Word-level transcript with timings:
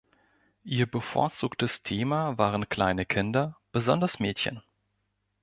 Ihr 0.63 0.87
bevorzugtes 0.89 1.83
Thema 1.83 2.35
waren 2.39 2.67
kleine 2.69 3.05
Kinder, 3.05 3.57
besonders 3.71 4.19
Mädchen. 4.19 4.63